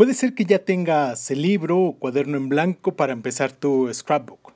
[0.00, 4.54] Puede ser que ya tengas el libro o cuaderno en blanco para empezar tu scrapbook,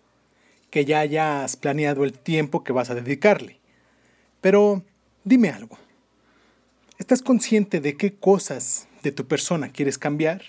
[0.70, 3.60] que ya hayas planeado el tiempo que vas a dedicarle.
[4.40, 4.82] Pero
[5.22, 5.76] dime algo.
[6.96, 10.40] ¿Estás consciente de qué cosas de tu persona quieres cambiar?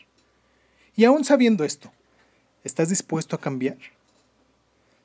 [0.95, 1.91] Y aún sabiendo esto,
[2.63, 3.79] ¿estás dispuesto a cambiar?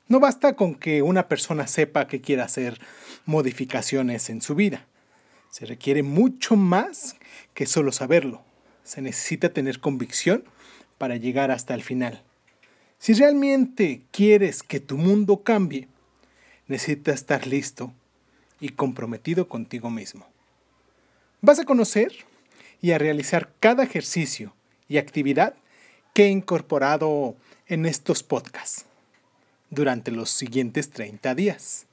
[0.07, 2.79] No basta con que una persona sepa que quiere hacer
[3.25, 4.87] modificaciones en su vida.
[5.49, 7.17] Se requiere mucho más
[7.53, 8.49] que solo saberlo
[8.91, 10.43] se necesita tener convicción
[10.97, 12.21] para llegar hasta el final.
[12.99, 15.87] Si realmente quieres que tu mundo cambie,
[16.67, 17.93] necesitas estar listo
[18.59, 20.27] y comprometido contigo mismo.
[21.39, 22.11] Vas a conocer
[22.81, 24.53] y a realizar cada ejercicio
[24.89, 25.55] y actividad
[26.13, 28.83] que he incorporado en estos podcasts
[29.69, 31.85] durante los siguientes 30 días,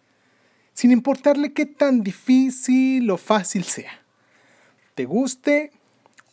[0.74, 4.02] sin importarle qué tan difícil o fácil sea.
[4.96, 5.70] Te guste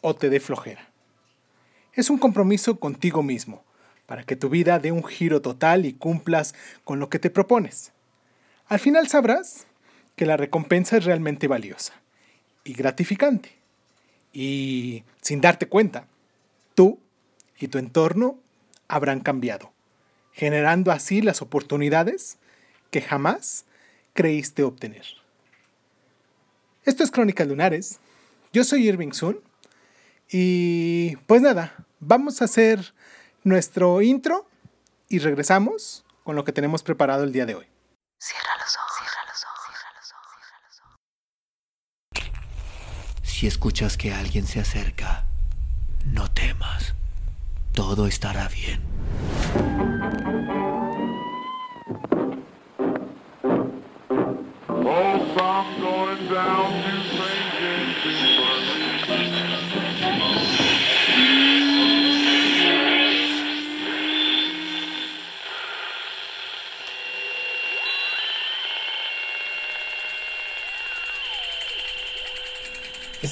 [0.08, 0.88] o te dé flojera.
[1.94, 3.63] Es un compromiso contigo mismo,
[4.05, 7.91] para que tu vida dé un giro total y cumplas con lo que te propones.
[8.68, 9.66] Al final sabrás
[10.16, 11.94] que la recompensa es realmente valiosa
[12.63, 13.54] y gratificante.
[14.32, 16.07] Y sin darte cuenta,
[16.76, 16.99] tú
[17.57, 18.38] y tu entorno
[18.88, 19.72] habrán cambiado,
[20.34, 22.38] generando así las oportunidades
[22.91, 23.66] que jamás
[24.13, 25.05] creíste obtener.
[26.84, 27.98] Esto es Crónicas Lunares.
[28.54, 29.40] Yo soy Irving Sun
[30.29, 32.93] y pues nada, vamos a hacer
[33.43, 34.49] nuestro intro
[35.09, 37.67] y regresamos con lo que tenemos preparado el día de hoy.
[38.20, 40.98] Cierra los ojos, cierra los ojos, cierra los ojos, cierra los ojos.
[43.23, 45.26] Si escuchas que alguien se acerca,
[46.05, 46.95] no temas.
[47.73, 48.82] Todo estará bien.
[56.35, 56.85] going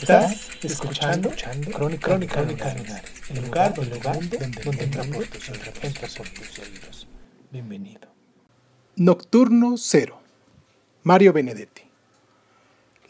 [0.04, 6.60] Estás escuchando, escuchando Crónica, Crónica, Crónica el lugar, donde, lugar donde, donde entra por tus
[6.60, 7.08] oídos.
[7.50, 8.10] Bienvenido.
[8.98, 10.20] Nocturno Cero.
[11.04, 11.84] Mario Benedetti.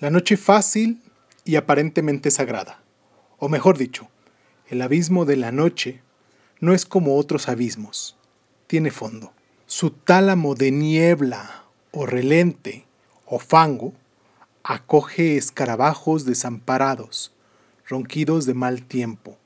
[0.01, 1.01] La noche fácil
[1.43, 2.83] y aparentemente sagrada.
[3.39, 4.07] O mejor dicho,
[4.69, 6.03] el abismo de la noche
[6.59, 8.17] no es como otros abismos.
[8.67, 9.33] Tiene fondo.
[9.65, 12.85] Su tálamo de niebla o relente
[13.25, 13.95] o fango
[14.63, 17.33] acoge escarabajos desamparados,
[17.85, 19.37] ronquidos de mal tiempo,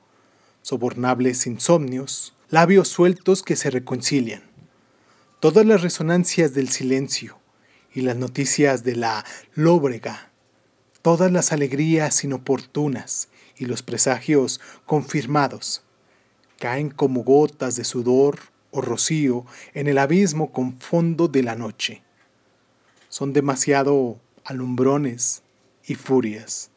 [0.62, 4.42] sobornables insomnios, labios sueltos que se reconcilian.
[5.40, 7.38] Todas las resonancias del silencio
[7.92, 9.24] y las noticias de la
[9.54, 10.30] lóbrega,
[11.02, 15.82] todas las alegrías inoportunas y los presagios confirmados,
[16.58, 18.38] caen como gotas de sudor
[18.70, 22.02] o rocío en el abismo con fondo de la noche.
[23.08, 25.42] Son demasiado alumbrones
[25.86, 26.70] y furias.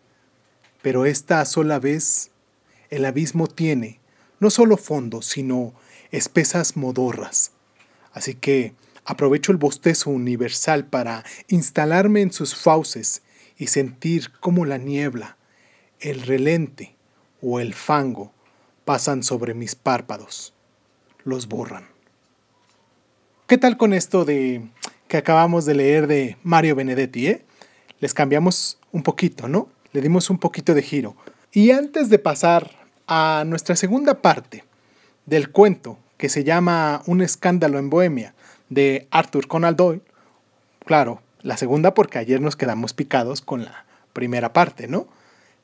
[0.81, 2.31] Pero esta sola vez
[2.89, 4.01] el abismo tiene
[4.41, 5.73] no solo fondo, sino
[6.11, 7.53] espesas modorras.
[8.11, 8.73] Así que
[9.05, 13.21] aprovecho el bostezo universal para instalarme en sus fauces
[13.57, 15.37] y sentir cómo la niebla,
[16.01, 16.97] el relente
[17.41, 18.33] o el fango
[18.83, 20.53] pasan sobre mis párpados,
[21.23, 21.87] los borran.
[23.47, 24.67] ¿Qué tal con esto de
[25.07, 27.45] que acabamos de leer de Mario Benedetti, eh?
[28.01, 29.69] Les cambiamos un poquito, ¿no?
[29.93, 31.15] Le dimos un poquito de giro.
[31.53, 32.71] Y antes de pasar
[33.07, 34.65] a nuestra segunda parte
[35.25, 38.33] del cuento, que se llama Un escándalo en Bohemia,
[38.69, 40.01] de Arthur Conan Doyle,
[40.85, 45.07] claro, la segunda porque ayer nos quedamos picados con la primera parte, ¿no?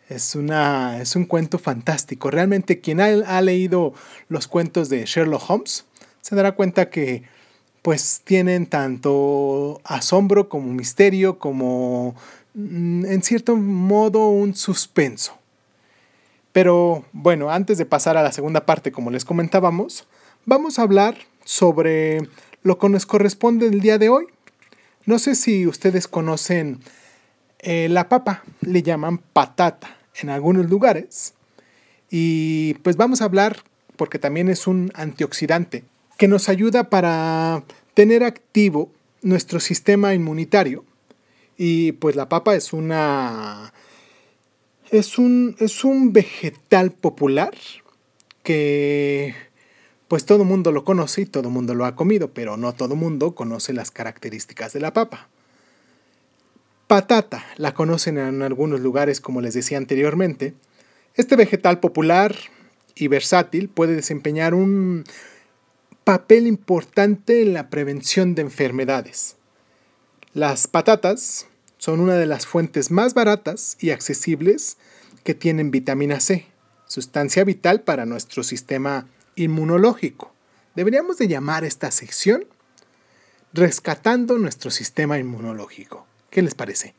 [0.09, 2.31] Es, una, es un cuento fantástico.
[2.31, 3.93] Realmente quien ha, ha leído
[4.29, 5.85] los cuentos de Sherlock Holmes
[6.21, 7.23] se dará cuenta que
[7.87, 12.15] pues tienen tanto asombro como misterio, como
[12.53, 15.37] mm, en cierto modo un suspenso.
[16.51, 20.05] Pero bueno, antes de pasar a la segunda parte, como les comentábamos,
[20.45, 22.28] vamos a hablar sobre
[22.61, 24.25] lo que nos corresponde el día de hoy.
[25.05, 26.81] No sé si ustedes conocen
[27.59, 31.35] eh, la papa, le llaman patata en algunos lugares.
[32.11, 33.63] Y pues vamos a hablar,
[33.95, 35.85] porque también es un antioxidante,
[36.17, 38.91] que nos ayuda para tener activo
[39.22, 40.84] nuestro sistema inmunitario.
[41.58, 43.73] Y pues la papa es una
[44.91, 47.53] es un, es un vegetal popular
[48.43, 49.35] que
[50.08, 52.73] pues todo el mundo lo conoce y todo el mundo lo ha comido, pero no
[52.73, 55.28] todo el mundo conoce las características de la papa.
[56.87, 60.53] Patata, la conocen en algunos lugares como les decía anteriormente.
[61.16, 62.35] Este vegetal popular
[62.96, 65.03] y versátil, puede desempeñar un
[66.07, 69.35] papel importante en la prevención de enfermedades.
[70.33, 71.47] Las patatas
[71.79, 74.77] son una de las fuentes más baratas y accesibles
[75.25, 76.47] que tienen vitamina C,
[76.85, 79.05] sustancia vital para nuestro sistema
[79.35, 80.33] inmunológico.
[80.75, 82.45] Deberíamos de llamar esta sección
[83.51, 86.07] Rescatando nuestro sistema inmunológico.
[86.29, 86.95] ¿Qué les parece?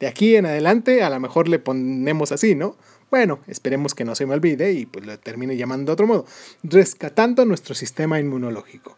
[0.00, 2.76] De aquí en adelante a lo mejor le ponemos así, ¿no?
[3.10, 6.26] Bueno, esperemos que no se me olvide y pues lo termine llamando de otro modo.
[6.62, 8.96] Rescatando nuestro sistema inmunológico.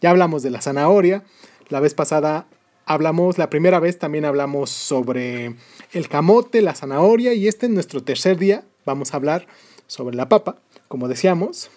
[0.00, 1.22] Ya hablamos de la zanahoria.
[1.68, 2.48] La vez pasada
[2.84, 5.54] hablamos, la primera vez también hablamos sobre
[5.92, 8.64] el camote, la zanahoria y este es nuestro tercer día.
[8.84, 9.46] Vamos a hablar
[9.86, 10.56] sobre la papa,
[10.88, 11.70] como decíamos.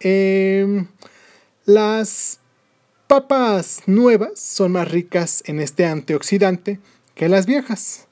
[0.00, 0.88] Em,
[1.66, 2.40] las
[3.06, 6.80] papas nuevas son más ricas en este antioxidante
[7.14, 8.07] que las viejas.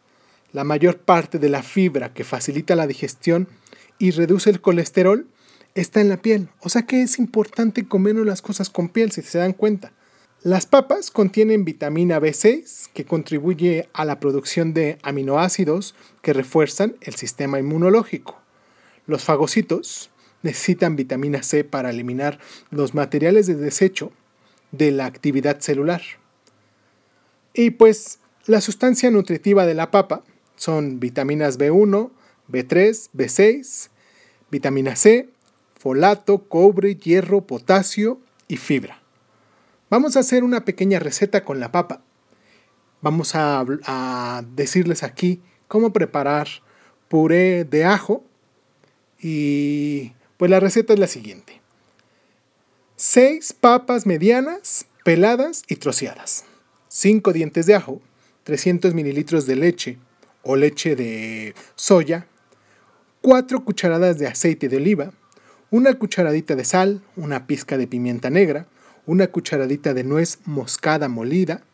[0.56, 3.46] La mayor parte de la fibra que facilita la digestión
[3.98, 5.26] y reduce el colesterol
[5.74, 6.48] está en la piel.
[6.60, 9.92] O sea que es importante comer las cosas con piel, si se dan cuenta.
[10.42, 17.16] Las papas contienen vitamina B6 que contribuye a la producción de aminoácidos que refuerzan el
[17.16, 18.40] sistema inmunológico.
[19.06, 20.08] Los fagocitos
[20.40, 22.38] necesitan vitamina C para eliminar
[22.70, 24.10] los materiales de desecho
[24.72, 26.00] de la actividad celular.
[27.52, 30.24] Y pues la sustancia nutritiva de la papa
[30.56, 32.10] son vitaminas B1,
[32.48, 33.88] B3, B6,
[34.50, 35.28] vitamina C,
[35.78, 39.00] folato, cobre, hierro, potasio y fibra.
[39.88, 42.02] Vamos a hacer una pequeña receta con la papa.
[43.02, 46.48] Vamos a, decirles aquí cómo preparar
[47.08, 48.24] puré de ajo
[49.20, 51.60] y pues la receta es la siguiente.
[52.96, 56.44] 6 papas medianas, peladas y troceadas.
[56.88, 58.00] 5 dientes de ajo,
[58.44, 59.98] 300 mililitros de leche,
[60.46, 62.28] o leche de soya,
[63.20, 65.12] 4 cucharadas de aceite de oliva,
[65.70, 68.68] una cucharadita de sal, una pizca de pimienta negra,
[69.06, 71.64] una cucharadita de nuez moscada molida.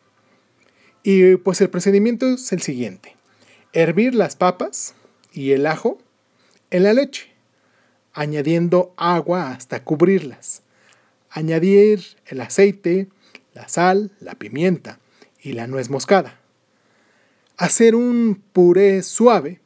[1.03, 3.15] Y pues el procedimiento es el siguiente.
[3.73, 4.95] Hervir las papas
[5.31, 5.99] y el ajo
[6.71, 7.31] en la leche,
[8.13, 10.63] añadiendo agua hasta cubrirlas.
[11.29, 13.07] Añadir el aceite,
[13.53, 14.99] la sal, la pimienta
[15.39, 16.42] y la nuez moscada
[17.63, 19.61] hacer un puré suave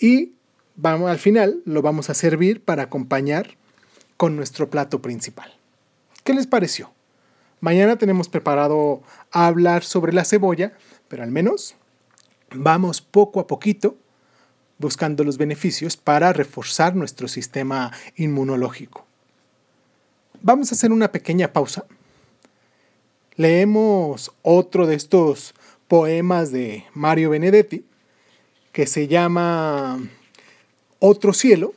[0.00, 0.32] y
[0.74, 3.56] vamos, al final lo vamos a servir para acompañar
[4.16, 5.54] con nuestro plato principal.
[6.24, 6.90] ¿Qué les pareció?
[7.60, 10.72] Mañana tenemos preparado hablar sobre la cebolla,
[11.06, 11.76] pero al menos
[12.52, 13.96] vamos poco a poquito
[14.78, 19.06] buscando los beneficios para reforzar nuestro sistema inmunológico.
[20.42, 21.84] Vamos a hacer una pequeña pausa.
[23.36, 25.54] Leemos otro de estos
[25.88, 27.84] poemas de Mario Benedetti
[28.72, 30.00] que se llama
[30.98, 31.74] Otro cielo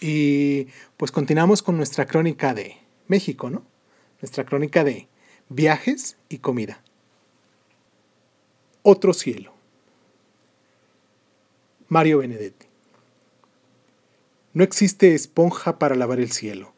[0.00, 0.66] y
[0.96, 2.76] pues continuamos con nuestra crónica de
[3.08, 3.64] México, ¿no?
[4.20, 5.08] Nuestra crónica de
[5.48, 6.82] viajes y comida.
[8.82, 9.54] Otro cielo.
[11.88, 12.66] Mario Benedetti.
[14.52, 16.74] No existe esponja para lavar el cielo,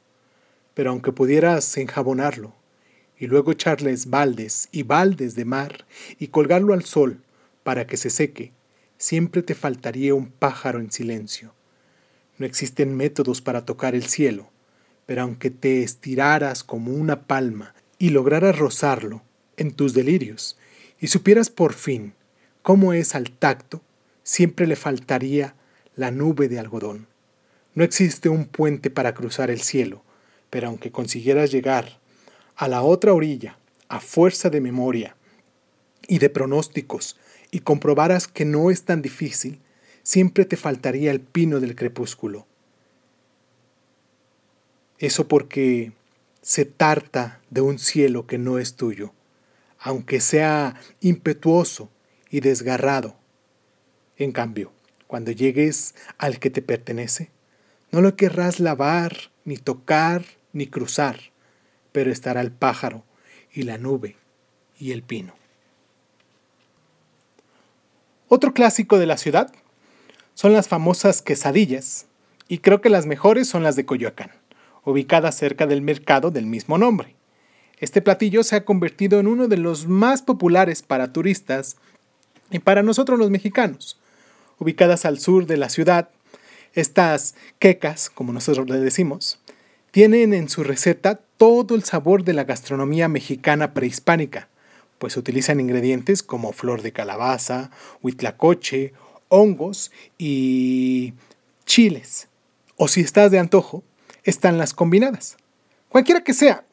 [0.74, 2.54] pero aunque pudieras enjabonarlo,
[3.18, 5.86] y luego echarles baldes y baldes de mar
[6.18, 7.22] y colgarlo al sol
[7.62, 8.52] para que se seque,
[8.98, 11.52] siempre te faltaría un pájaro en silencio.
[12.38, 14.50] No existen métodos para tocar el cielo,
[15.06, 19.22] pero aunque te estiraras como una palma y lograras rozarlo
[19.56, 20.58] en tus delirios,
[21.00, 22.14] y supieras por fin
[22.62, 23.82] cómo es al tacto,
[24.22, 25.54] siempre le faltaría
[25.94, 27.06] la nube de algodón.
[27.74, 30.02] No existe un puente para cruzar el cielo,
[30.50, 31.98] pero aunque consiguieras llegar
[32.56, 33.58] a la otra orilla,
[33.88, 35.16] a fuerza de memoria
[36.08, 37.16] y de pronósticos,
[37.50, 39.60] y comprobaras que no es tan difícil,
[40.02, 42.46] siempre te faltaría el pino del crepúsculo.
[44.98, 45.92] Eso porque
[46.42, 49.12] se tarta de un cielo que no es tuyo,
[49.78, 51.90] aunque sea impetuoso
[52.30, 53.16] y desgarrado.
[54.16, 54.72] En cambio,
[55.06, 57.30] cuando llegues al que te pertenece,
[57.92, 61.35] no lo querrás lavar, ni tocar, ni cruzar
[61.96, 63.04] pero estará el pájaro
[63.50, 64.16] y la nube
[64.78, 65.32] y el pino.
[68.28, 69.50] Otro clásico de la ciudad
[70.34, 72.04] son las famosas quesadillas,
[72.48, 74.30] y creo que las mejores son las de Coyoacán,
[74.84, 77.16] ubicadas cerca del mercado del mismo nombre.
[77.78, 81.78] Este platillo se ha convertido en uno de los más populares para turistas
[82.50, 83.98] y para nosotros los mexicanos.
[84.58, 86.10] Ubicadas al sur de la ciudad,
[86.74, 89.40] estas quecas, como nosotros le decimos,
[89.96, 94.50] tienen en su receta todo el sabor de la gastronomía mexicana prehispánica,
[94.98, 97.70] pues utilizan ingredientes como flor de calabaza,
[98.02, 98.92] huitlacoche,
[99.30, 101.14] hongos y
[101.64, 102.28] chiles.
[102.76, 103.84] O si estás de antojo,
[104.22, 105.38] están las combinadas.
[105.88, 106.66] Cualquiera que sea,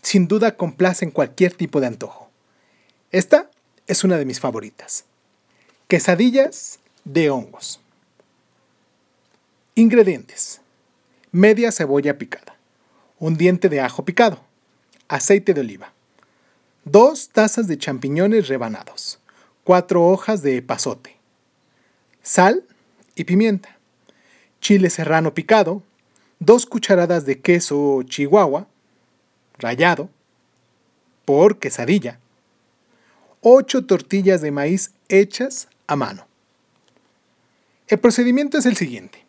[0.00, 2.30] sin duda complacen cualquier tipo de antojo.
[3.10, 3.50] Esta
[3.88, 5.04] es una de mis favoritas.
[5.86, 7.78] Quesadillas de hongos.
[9.74, 10.62] Ingredientes.
[11.30, 12.56] Media cebolla picada.
[13.20, 14.40] Un diente de ajo picado.
[15.06, 15.92] Aceite de oliva.
[16.84, 19.20] Dos tazas de champiñones rebanados.
[19.62, 21.16] Cuatro hojas de pasote.
[22.22, 22.64] Sal
[23.14, 23.78] y pimienta.
[24.60, 25.82] Chile serrano picado.
[26.38, 28.66] Dos cucharadas de queso chihuahua
[29.58, 30.08] rallado
[31.26, 32.18] por quesadilla.
[33.42, 36.26] 8 tortillas de maíz hechas a mano.
[37.88, 39.24] El procedimiento es el siguiente.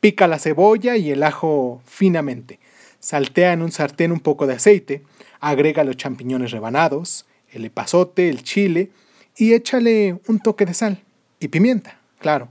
[0.00, 2.58] Pica la cebolla y el ajo finamente.
[3.02, 5.02] Saltea en un sartén un poco de aceite,
[5.40, 8.92] agrega los champiñones rebanados, el epazote, el chile
[9.36, 11.02] y échale un toque de sal
[11.40, 12.48] y pimienta, claro.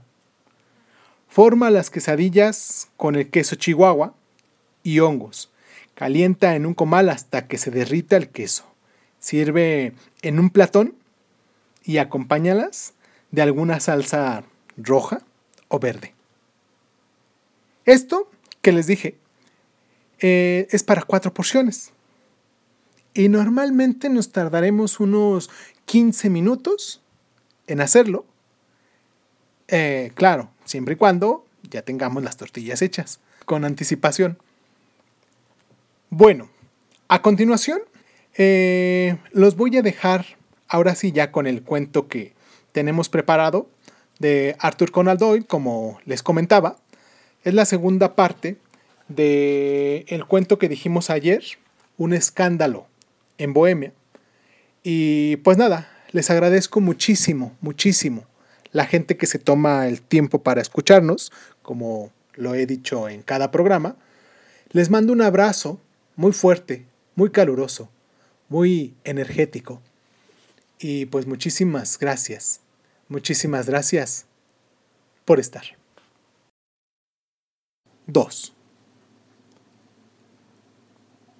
[1.26, 4.14] Forma las quesadillas con el queso chihuahua
[4.82, 5.50] y hongos.
[5.94, 8.66] Calienta en un comal hasta que se derrita el queso.
[9.20, 10.94] Sirve en un platón
[11.82, 12.92] y acompáñalas
[13.30, 14.44] de alguna salsa
[14.76, 15.22] roja
[15.68, 16.12] o verde.
[17.86, 18.30] Esto
[18.60, 19.16] que les dije
[20.22, 21.92] eh, es para cuatro porciones.
[23.12, 25.50] Y normalmente nos tardaremos unos
[25.84, 27.02] 15 minutos
[27.66, 28.24] en hacerlo.
[29.68, 34.38] Eh, claro, siempre y cuando ya tengamos las tortillas hechas con anticipación.
[36.08, 36.50] Bueno,
[37.08, 37.80] a continuación,
[38.36, 40.24] eh, los voy a dejar
[40.68, 42.32] ahora sí ya con el cuento que
[42.72, 43.68] tenemos preparado
[44.18, 46.76] de Arthur Conan Doyle, como les comentaba.
[47.44, 48.56] Es la segunda parte
[49.14, 51.42] del el cuento que dijimos ayer,
[51.98, 52.86] Un escándalo
[53.38, 53.92] en Bohemia.
[54.82, 58.26] Y pues nada, les agradezco muchísimo, muchísimo
[58.72, 61.30] la gente que se toma el tiempo para escucharnos,
[61.62, 63.96] como lo he dicho en cada programa.
[64.70, 65.78] Les mando un abrazo
[66.16, 67.90] muy fuerte, muy caluroso,
[68.48, 69.80] muy energético.
[70.78, 72.60] Y pues muchísimas gracias,
[73.08, 74.26] muchísimas gracias
[75.24, 75.64] por estar.
[78.06, 78.54] 2.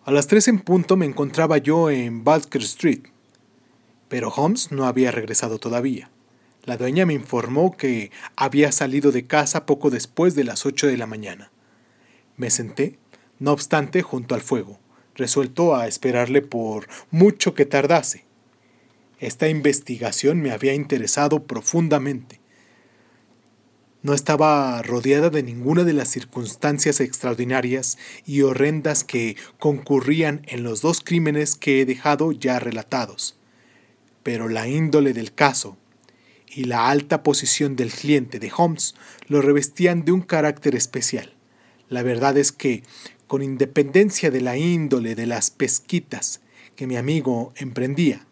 [0.04, 3.02] A las 3 en punto me encontraba yo en Balker Street,
[4.08, 6.10] pero Holmes no había regresado todavía.
[6.64, 10.96] La dueña me informó que había salido de casa poco después de las 8 de
[10.96, 11.52] la mañana.
[12.36, 12.98] Me senté
[13.38, 14.78] no obstante, junto al fuego,
[15.14, 18.24] resuelto a esperarle por mucho que tardase.
[19.20, 22.41] Esta investigación me había interesado profundamente.
[24.02, 30.80] No estaba rodeada de ninguna de las circunstancias extraordinarias y horrendas que concurrían en los
[30.80, 33.36] dos crímenes que he dejado ya relatados.
[34.24, 35.76] Pero la índole del caso
[36.48, 38.96] y la alta posición del cliente de Holmes
[39.28, 41.34] lo revestían de un carácter especial.
[41.88, 42.82] La verdad es que,
[43.28, 46.40] con independencia de la índole de las pesquitas
[46.74, 48.26] que mi amigo emprendía,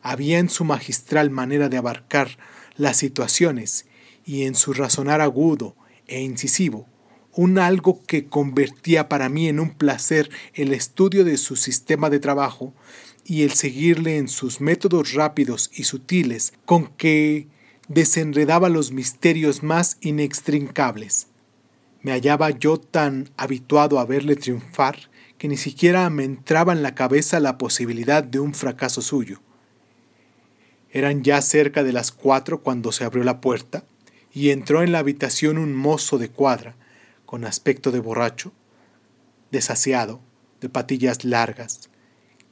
[0.00, 2.38] había en su magistral manera de abarcar
[2.76, 3.87] las situaciones
[4.28, 5.74] y en su razonar agudo
[6.06, 6.86] e incisivo
[7.32, 12.18] un algo que convertía para mí en un placer el estudio de su sistema de
[12.18, 12.74] trabajo
[13.24, 17.46] y el seguirle en sus métodos rápidos y sutiles con que
[17.88, 21.28] desenredaba los misterios más inextrincables.
[22.02, 25.08] Me hallaba yo tan habituado a verle triunfar
[25.38, 29.40] que ni siquiera me entraba en la cabeza la posibilidad de un fracaso suyo.
[30.90, 33.84] Eran ya cerca de las cuatro cuando se abrió la puerta
[34.32, 36.76] y entró en la habitación un mozo de cuadra,
[37.26, 38.52] con aspecto de borracho,
[39.50, 40.20] desasiado,
[40.60, 41.90] de patillas largas,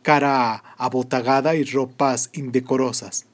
[0.02, 3.26] cara abotagada y ropas indecorosas.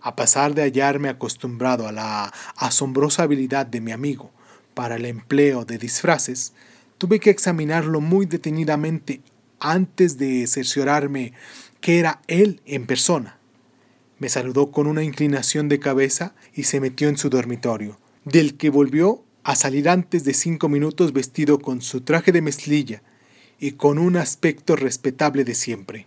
[0.00, 4.32] A pesar de hallarme acostumbrado a la asombrosa habilidad de mi amigo
[4.74, 6.52] para el empleo de disfraces,
[6.98, 9.22] tuve que examinarlo muy detenidamente
[9.60, 11.32] antes de cerciorarme
[11.80, 13.38] que era él en persona.
[14.22, 18.70] Me saludó con una inclinación de cabeza y se metió en su dormitorio, del que
[18.70, 23.02] volvió a salir antes de cinco minutos vestido con su traje de mezclilla
[23.58, 26.06] y con un aspecto respetable de siempre.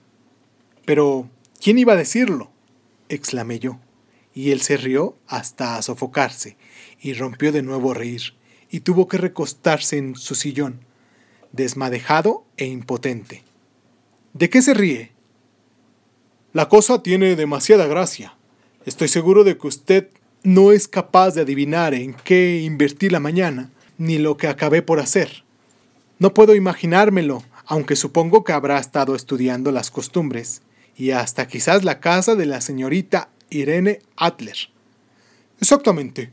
[0.86, 1.30] Pero,
[1.62, 2.52] ¿quién iba a decirlo?
[3.10, 3.80] exclamé yo,
[4.34, 6.56] y él se rió hasta sofocarse
[7.02, 8.34] y rompió de nuevo a reír
[8.72, 10.80] y tuvo que recostarse en su sillón,
[11.52, 13.44] desmadejado e impotente.
[14.32, 15.15] ¿De qué se ríe?
[16.56, 18.34] La cosa tiene demasiada gracia.
[18.86, 20.08] Estoy seguro de que usted
[20.42, 25.02] no es capaz de adivinar en qué invertí la mañana, ni lo que acabé por
[25.02, 25.44] hacer.
[26.18, 30.62] No puedo imaginármelo, aunque supongo que habrá estado estudiando las costumbres,
[30.96, 34.56] y hasta quizás la casa de la señorita Irene Adler.
[35.60, 36.32] Exactamente,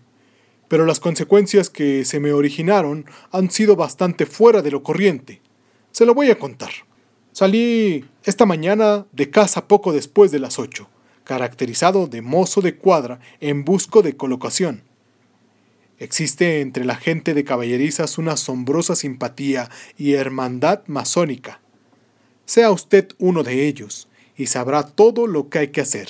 [0.68, 5.40] pero las consecuencias que se me originaron han sido bastante fuera de lo corriente.
[5.90, 6.70] Se lo voy a contar.
[7.32, 10.88] Salí esta mañana de casa poco después de las ocho,
[11.24, 14.82] caracterizado de mozo de cuadra en busco de colocación.
[15.98, 21.60] Existe entre la gente de caballerizas una asombrosa simpatía y hermandad masónica.
[22.44, 26.08] Sea usted uno de ellos y sabrá todo lo que hay que hacer.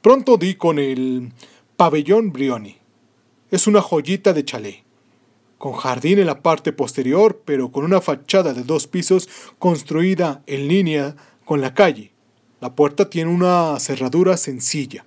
[0.00, 1.32] Pronto di con el
[1.76, 2.76] pabellón Brioni.
[3.50, 4.84] Es una joyita de chalet,
[5.58, 10.68] con jardín en la parte posterior, pero con una fachada de dos pisos construida en
[10.68, 12.10] línea con la calle.
[12.60, 15.06] La puerta tiene una cerradura sencilla.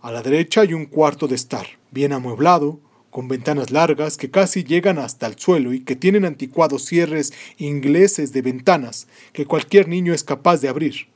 [0.00, 2.78] A la derecha hay un cuarto de estar, bien amueblado,
[3.10, 8.32] con ventanas largas que casi llegan hasta el suelo y que tienen anticuados cierres ingleses
[8.32, 11.08] de ventanas que cualquier niño es capaz de abrir.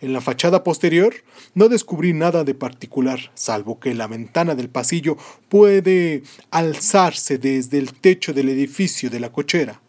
[0.00, 1.14] En la fachada posterior
[1.54, 5.16] no descubrí nada de particular, salvo que la ventana del pasillo
[5.48, 9.80] puede alzarse desde el techo del edificio de la cochera.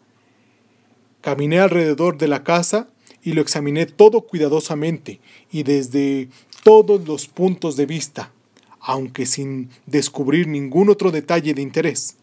[1.20, 2.88] Caminé alrededor de la casa
[3.22, 6.28] y lo examiné todo cuidadosamente y desde
[6.62, 8.32] todos los puntos de vista,
[8.80, 12.16] aunque sin descubrir ningún otro detalle de interés.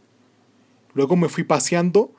[0.93, 2.11] Luego me fui paseando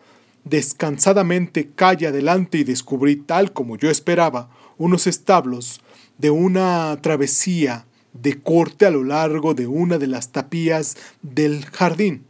[0.45, 5.81] descansadamente calle adelante y descubrí, tal como yo esperaba, unos establos
[6.17, 12.25] de una travesía de corte a lo largo de una de las tapías del jardín.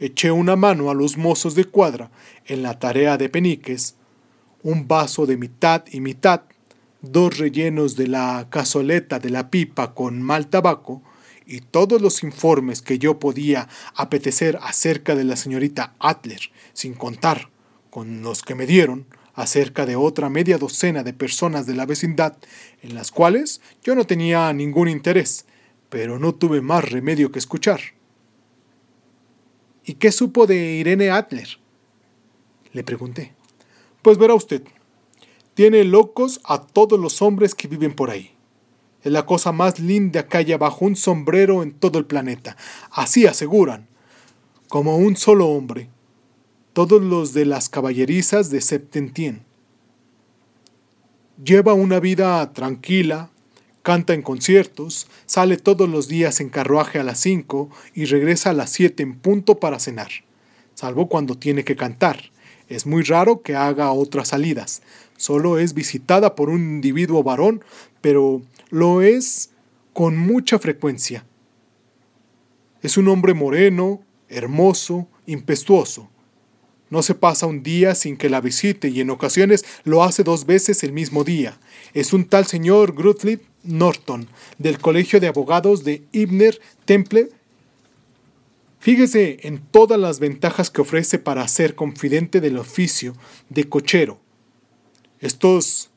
[0.00, 2.10] Eché una mano a los mozos de cuadra
[2.46, 3.96] en la tarea de peniques,
[4.62, 6.42] un vaso de mitad y mitad,
[7.00, 11.02] dos rellenos de la cazoleta de la pipa con mal tabaco,
[11.46, 17.48] y todos los informes que yo podía apetecer acerca de la señorita Adler, sin contar
[17.90, 22.36] con los que me dieron acerca de otra media docena de personas de la vecindad,
[22.82, 25.46] en las cuales yo no tenía ningún interés,
[25.88, 27.80] pero no tuve más remedio que escuchar.
[29.84, 31.48] ¿Y qué supo de Irene Adler?
[32.72, 33.37] Le pregunté.
[34.08, 34.62] Pues verá usted,
[35.52, 38.30] tiene locos a todos los hombres que viven por ahí.
[39.02, 42.56] Es la cosa más linda que haya bajo un sombrero en todo el planeta.
[42.90, 43.86] Así aseguran.
[44.68, 45.90] Como un solo hombre.
[46.72, 49.44] Todos los de las caballerizas de Septentien.
[51.44, 53.28] Lleva una vida tranquila,
[53.82, 58.54] canta en conciertos, sale todos los días en carruaje a las cinco y regresa a
[58.54, 60.08] las siete en punto para cenar,
[60.74, 62.30] salvo cuando tiene que cantar.
[62.68, 64.82] Es muy raro que haga otras salidas.
[65.16, 67.62] Solo es visitada por un individuo varón,
[68.00, 69.50] pero lo es
[69.92, 71.24] con mucha frecuencia.
[72.82, 76.08] Es un hombre moreno, hermoso, impetuoso.
[76.90, 80.46] No se pasa un día sin que la visite y en ocasiones lo hace dos
[80.46, 81.58] veces el mismo día.
[81.92, 84.28] Es un tal señor Gruthley Norton,
[84.58, 87.28] del Colegio de Abogados de Ibner Temple.
[88.88, 93.12] Fíjese en todas las ventajas que ofrece para ser confidente del oficio
[93.50, 94.18] de cochero.
[95.20, 95.90] Estos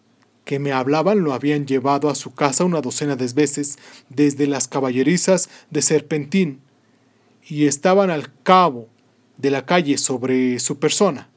[0.43, 3.77] que me hablaban lo habían llevado a su casa una docena de veces
[4.09, 6.59] desde las caballerizas de Serpentín
[7.47, 8.89] y estaban al cabo
[9.37, 11.29] de la calle sobre su persona.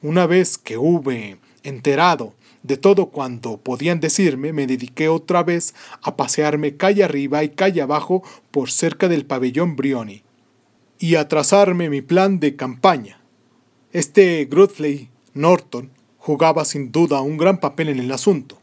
[0.00, 6.14] Una vez que hube enterado de todo cuanto podían decirme, me dediqué otra vez a
[6.14, 10.22] pasearme calle arriba y calle abajo por cerca del pabellón Brioni
[11.04, 13.20] y a trazarme mi plan de campaña.
[13.92, 18.58] Este Grudley Norton jugaba sin duda un gran papel en el asunto.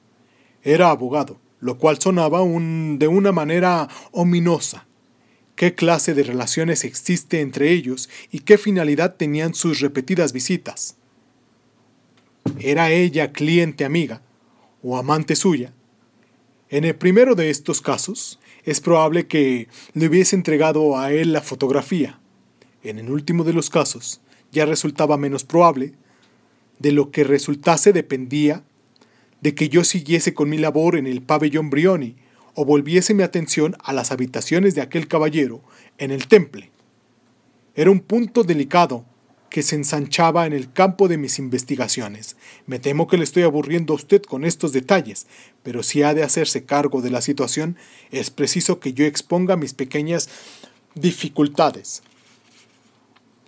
[0.64, 4.88] Era abogado, lo cual sonaba de una manera ominosa.
[5.54, 10.98] ¿Qué clase de relaciones existe entre ellos y qué finalidad tenían sus repetidas visitas?
[12.58, 14.24] ¿Era ella cliente amiga
[14.82, 15.74] o amante suya?
[16.70, 21.42] En el primero de estos casos, es probable que le hubiese entregado a él la
[21.42, 22.18] fotografía.
[22.84, 25.94] En el último de los casos, ya resultaba menos probable,
[26.80, 28.64] de lo que resultase dependía
[29.42, 32.16] de que yo siguiese con mi labor en el pabellón Brioni
[32.56, 35.62] o volviese mi atención a las habitaciones de aquel caballero
[35.98, 36.72] en el temple.
[37.76, 39.06] Era un punto delicado
[39.50, 42.38] que se ensanchaba en el campo de mis investigaciones.
[42.66, 45.28] Me temo que le estoy aburriendo a usted con estos detalles,
[45.62, 47.78] pero si ha de hacerse cargo de la situación,
[48.12, 50.30] es preciso que yo exponga mis pequeñas
[50.96, 52.02] dificultades.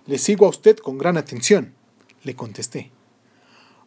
[0.06, 1.72] Le sigo a usted con gran atención,
[2.24, 2.90] le contesté.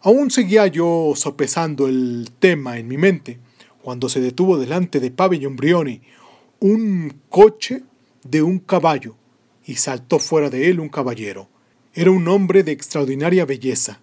[0.02, 3.40] Aún seguía yo sopesando el tema en mi mente,
[3.84, 6.02] cuando se detuvo delante de Pabellón Brioni
[6.60, 7.84] un coche
[8.24, 9.16] de un caballo,
[9.64, 11.50] y saltó fuera de él un caballero.
[11.94, 14.02] Era un hombre de extraordinaria belleza,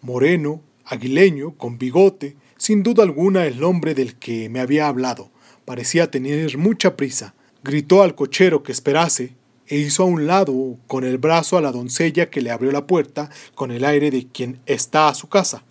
[0.00, 5.30] moreno, aguileño, con bigote, sin duda alguna el hombre del que me había hablado.
[5.64, 7.34] Parecía tener mucha prisa.
[7.62, 9.34] Gritó al cochero que esperase,
[9.68, 12.86] e hizo a un lado con el brazo a la doncella que le abrió la
[12.86, 15.64] puerta con el aire de quien está a su casa.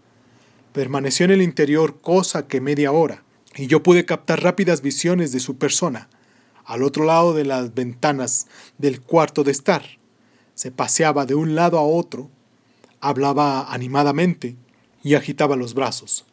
[0.74, 3.24] Permaneció en el interior cosa que media hora,
[3.56, 6.10] y yo pude captar rápidas visiones de su persona,
[6.66, 9.84] al otro lado de las ventanas del cuarto de estar.
[10.56, 12.30] Se paseaba de un lado a otro,
[13.02, 14.56] hablaba animadamente
[15.04, 16.26] y agitaba los brazos.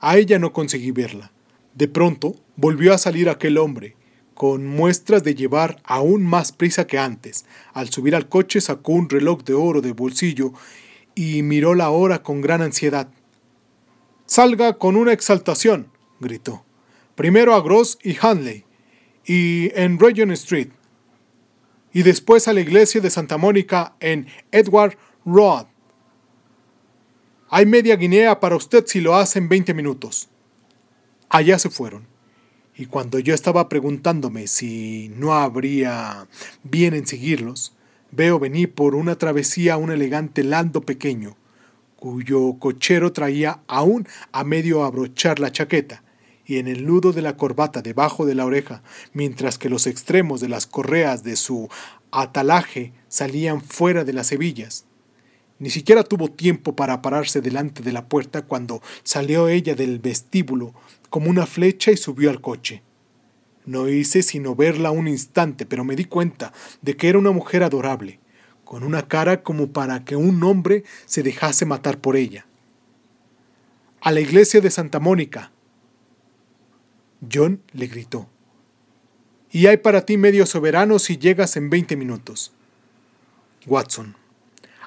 [0.00, 1.32] A ella no conseguí verla.
[1.74, 3.96] De pronto volvió a salir aquel hombre,
[4.36, 7.46] con muestras de llevar aún más prisa que antes.
[7.72, 10.52] Al subir al coche sacó un reloj de oro de bolsillo
[11.14, 13.08] y miró la hora con gran ansiedad.
[14.26, 15.88] Salga con una exaltación,
[16.20, 16.66] gritó.
[17.14, 18.64] Primero a Gross y Hanley,
[19.24, 20.68] y en Regent Street,
[21.94, 25.66] y después a la iglesia de Santa Mónica en Edward Road.
[27.48, 30.28] Hay media guinea para usted si lo hace en 20 minutos.
[31.30, 32.15] Allá se fueron.
[32.78, 36.28] Y cuando yo estaba preguntándome si no habría
[36.62, 37.72] bien en seguirlos,
[38.10, 41.36] veo venir por una travesía un elegante lando pequeño,
[41.96, 46.02] cuyo cochero traía aún a medio abrochar la chaqueta
[46.44, 48.82] y en el nudo de la corbata debajo de la oreja,
[49.14, 51.68] mientras que los extremos de las correas de su
[52.12, 54.84] atalaje salían fuera de las hebillas.
[55.58, 60.74] Ni siquiera tuvo tiempo para pararse delante de la puerta cuando salió ella del vestíbulo
[61.10, 62.82] como una flecha y subió al coche.
[63.64, 67.62] No hice sino verla un instante, pero me di cuenta de que era una mujer
[67.64, 68.20] adorable,
[68.64, 72.46] con una cara como para que un hombre se dejase matar por ella.
[74.00, 75.50] A la iglesia de Santa Mónica.
[77.32, 78.28] John le gritó.
[79.50, 82.52] Y hay para ti medio soberano si llegas en veinte minutos.
[83.66, 84.16] Watson.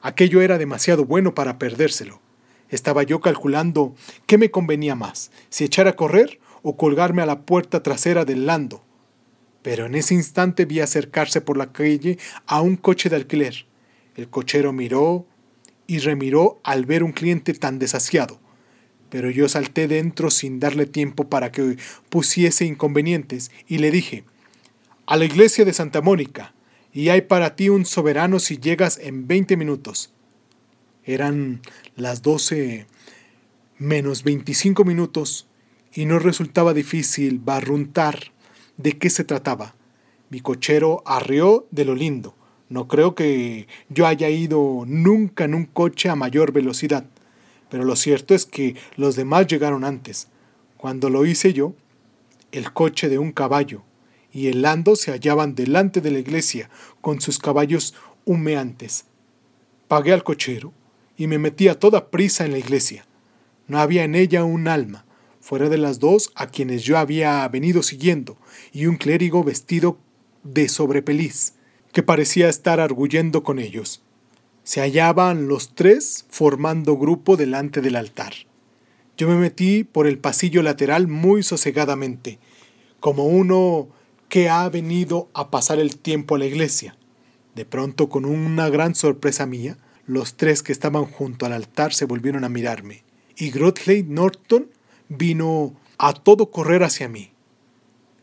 [0.02, 2.22] Aquello era demasiado bueno para perdérselo.
[2.70, 7.42] Estaba yo calculando qué me convenía más, si echar a correr o colgarme a la
[7.42, 8.84] puerta trasera del Lando.
[9.62, 13.66] Pero en ese instante vi acercarse por la calle a un coche de alquiler.
[14.16, 15.26] El cochero miró
[15.88, 18.40] y remiró al ver un cliente tan desasiado.
[19.10, 21.78] Pero yo salté dentro sin darle tiempo para que
[22.10, 24.24] pusiese inconvenientes y le dije,
[25.08, 26.54] a la iglesia de Santa Mónica,
[26.94, 30.14] y hay para ti un soberano si llegas en veinte minutos.
[31.10, 31.62] Eran
[31.96, 32.86] las doce
[33.80, 35.48] menos veinticinco minutos
[35.92, 38.32] y no resultaba difícil barruntar
[38.78, 39.74] de qué se trataba.
[40.30, 42.36] Mi cochero arreó de lo lindo.
[42.70, 47.08] No creo que yo haya ido nunca en un coche a mayor velocidad,
[47.72, 50.28] pero lo cierto es que los demás llegaron antes.
[50.78, 51.74] Cuando lo hice yo,
[52.52, 53.82] el coche de un caballo
[54.32, 56.70] y el lando se hallaban delante de la iglesia
[57.02, 57.96] con sus caballos
[58.26, 59.06] humeantes.
[59.88, 60.72] Pagué al cochero
[61.20, 63.06] y me metí a toda prisa en la iglesia.
[63.68, 65.06] No había en ella un alma,
[65.42, 68.38] fuera de las dos a quienes yo había venido siguiendo,
[68.72, 69.98] y un clérigo vestido
[70.44, 71.56] de sobrepeliz,
[71.92, 74.02] que parecía estar arguyendo con ellos.
[74.64, 78.34] Se hallaban los tres formando grupo delante del altar.
[79.18, 82.40] Yo me metí por el pasillo lateral muy sosegadamente,
[83.02, 83.90] como uno
[84.30, 86.96] que ha venido a pasar el tiempo a la iglesia.
[87.56, 89.78] De pronto, con una gran sorpresa mía,
[90.10, 93.04] los tres que estaban junto al altar se volvieron a mirarme,
[93.38, 94.68] y Grotley Norton
[95.08, 97.32] vino a todo correr hacia mí.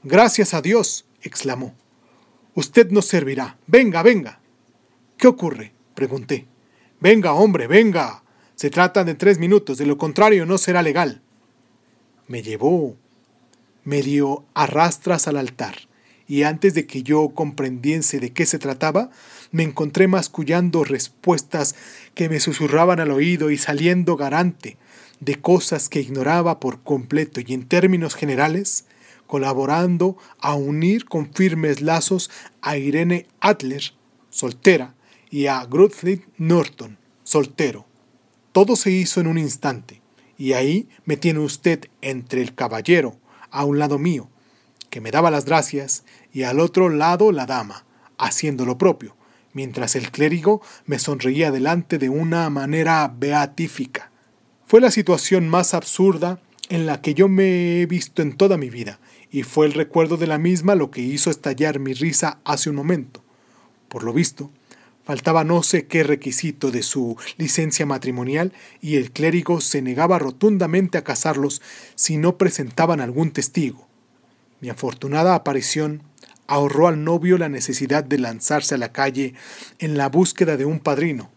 [0.02, 1.76] Gracias a Dios, exclamó.
[2.54, 3.56] Usted nos servirá.
[3.68, 4.40] Venga, venga.
[5.16, 5.74] ¿Qué ocurre?
[5.94, 6.48] pregunté.
[6.98, 8.24] Venga, hombre, venga.
[8.56, 11.22] Se trata de tres minutos, de lo contrario no será legal.
[12.26, 12.96] Me llevó
[13.84, 15.76] medio arrastras al altar
[16.28, 19.10] y antes de que yo comprendiese de qué se trataba,
[19.52, 21.74] me encontré mascullando respuestas
[22.14, 24.76] que me susurraban al oído y saliendo garante
[25.20, 28.84] de cosas que ignoraba por completo y en términos generales,
[29.26, 33.94] colaborando a unir con firmes lazos a Irene Adler,
[34.30, 34.94] soltera,
[35.30, 37.86] y a Grudfleet Norton, soltero.
[38.52, 40.00] Todo se hizo en un instante,
[40.38, 43.18] y ahí me tiene usted entre el caballero,
[43.50, 44.28] a un lado mío,
[44.90, 47.84] que me daba las gracias, y al otro lado la dama,
[48.18, 49.16] haciendo lo propio,
[49.52, 54.10] mientras el clérigo me sonreía delante de una manera beatífica.
[54.66, 58.70] Fue la situación más absurda en la que yo me he visto en toda mi
[58.70, 58.98] vida,
[59.30, 62.76] y fue el recuerdo de la misma lo que hizo estallar mi risa hace un
[62.76, 63.22] momento.
[63.88, 64.50] Por lo visto,
[65.04, 70.98] faltaba no sé qué requisito de su licencia matrimonial y el clérigo se negaba rotundamente
[70.98, 71.62] a casarlos
[71.94, 73.86] si no presentaban algún testigo.
[74.60, 76.02] Mi afortunada aparición
[76.46, 79.34] ahorró al novio la necesidad de lanzarse a la calle
[79.78, 81.30] en la búsqueda de un padrino.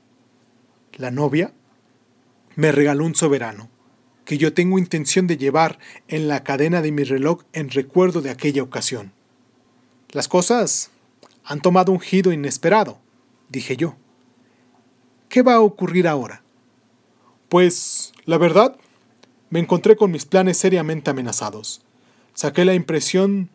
[0.93, 1.53] La novia
[2.55, 3.69] me regaló un soberano,
[4.25, 8.29] que yo tengo intención de llevar en la cadena de mi reloj en recuerdo de
[8.29, 9.13] aquella ocasión.
[10.11, 10.91] Las cosas
[11.43, 12.99] han tomado un giro inesperado,
[13.49, 13.95] dije yo.
[15.29, 16.43] ¿Qué va a ocurrir ahora?
[17.49, 18.75] Pues, la verdad,
[19.49, 21.81] me encontré con mis planes seriamente amenazados.
[22.39, 23.49] Saqué la impresión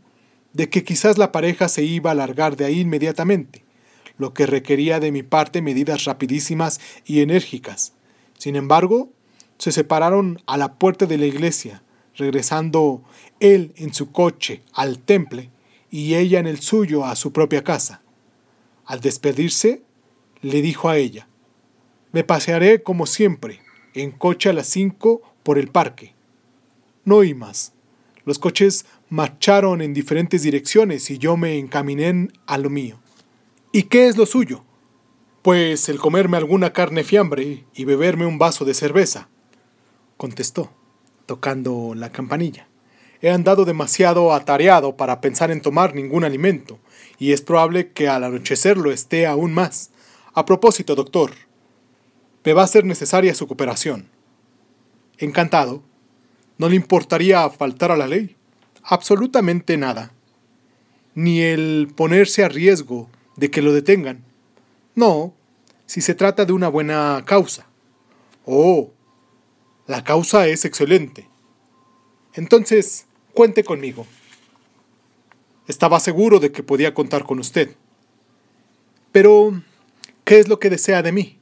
[0.52, 3.64] de que quizás la pareja se iba a largar de ahí inmediatamente,
[4.18, 7.94] lo que requería de mi parte medidas rapidísimas y enérgicas.
[8.36, 9.08] Sin embargo,
[9.56, 11.82] se separaron a la puerta de la iglesia,
[12.14, 13.02] regresando
[13.40, 15.48] él en su coche al temple
[15.90, 18.02] y ella en el suyo a su propia casa.
[18.84, 19.80] Al despedirse,
[20.42, 21.26] le dijo a ella,
[22.12, 23.60] me pasearé como siempre,
[23.94, 26.12] en coche a las cinco por el parque.
[27.06, 27.73] No oí más.
[28.24, 32.98] Los coches marcharon en diferentes direcciones y yo me encaminé a lo mío.
[33.72, 34.64] ¿Y qué es lo suyo?
[35.42, 39.28] Pues el comerme alguna carne fiambre y beberme un vaso de cerveza,
[40.16, 40.70] contestó,
[41.26, 42.68] tocando la campanilla.
[43.20, 46.78] He andado demasiado atareado para pensar en tomar ningún alimento,
[47.18, 49.90] y es probable que al anochecer lo esté aún más.
[50.34, 51.32] A propósito, doctor,
[52.44, 54.10] me va a ser necesaria su cooperación.
[55.18, 55.82] Encantado.
[56.58, 58.36] ¿No le importaría faltar a la ley?
[58.82, 60.12] Absolutamente nada.
[61.14, 64.24] Ni el ponerse a riesgo de que lo detengan.
[64.94, 65.34] No,
[65.86, 67.66] si se trata de una buena causa.
[68.44, 68.90] Oh,
[69.86, 71.28] la causa es excelente.
[72.34, 74.06] Entonces, cuente conmigo.
[75.66, 77.76] Estaba seguro de que podía contar con usted.
[79.12, 79.62] Pero,
[80.24, 81.38] ¿qué es lo que desea de mí?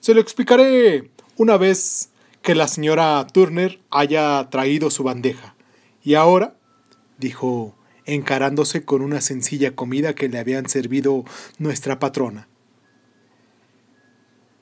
[0.00, 2.10] Se lo explicaré una vez
[2.44, 5.56] que la señora Turner haya traído su bandeja.
[6.02, 6.54] Y ahora,
[7.18, 11.24] dijo, encarándose con una sencilla comida que le habían servido
[11.58, 12.46] nuestra patrona.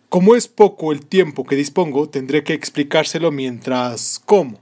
[0.08, 4.60] Como es poco el tiempo que dispongo, tendré que explicárselo mientras como.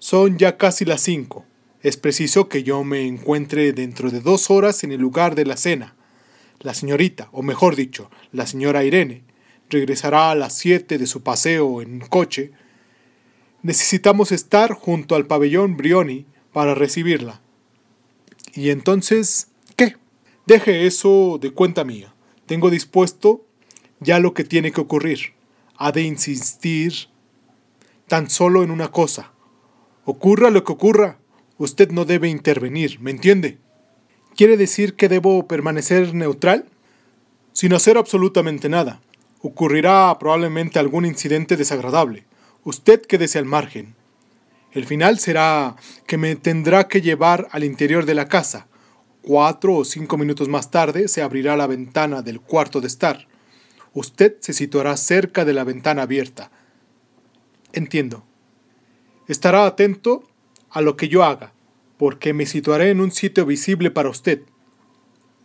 [0.00, 1.46] Son ya casi las cinco.
[1.82, 5.56] Es preciso que yo me encuentre dentro de dos horas en el lugar de la
[5.56, 5.94] cena.
[6.58, 9.22] La señorita, o mejor dicho, la señora Irene,
[9.70, 12.52] regresará a las siete de su paseo en coche.
[13.62, 17.40] Necesitamos estar junto al pabellón Brioni para recibirla.
[18.54, 19.96] Y entonces, ¿qué?
[20.46, 22.14] Deje eso de cuenta mía.
[22.46, 23.44] Tengo dispuesto
[24.00, 25.34] ya lo que tiene que ocurrir.
[25.76, 27.08] Ha de insistir
[28.06, 29.32] tan solo en una cosa.
[30.04, 31.18] Ocurra lo que ocurra,
[31.58, 33.58] usted no debe intervenir, ¿me entiende?
[34.34, 36.64] ¿Quiere decir que debo permanecer neutral?
[37.52, 39.00] Sin hacer absolutamente nada.
[39.40, 42.24] Ocurrirá probablemente algún incidente desagradable.
[42.64, 43.94] Usted quédese al margen.
[44.72, 48.66] El final será que me tendrá que llevar al interior de la casa.
[49.22, 53.28] Cuatro o cinco minutos más tarde se abrirá la ventana del cuarto de estar.
[53.92, 56.50] Usted se situará cerca de la ventana abierta.
[57.72, 58.24] Entiendo.
[59.28, 60.24] Estará atento
[60.70, 61.52] a lo que yo haga,
[61.96, 64.42] porque me situaré en un sitio visible para usted.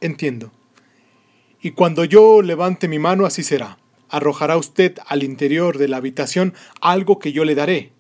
[0.02, 0.52] Entiendo.
[1.62, 3.78] Y cuando yo levante mi mano así será.
[4.14, 7.94] Arrojará usted al interior de la habitación algo que yo le daré,